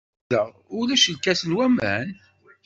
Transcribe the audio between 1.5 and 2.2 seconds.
waman?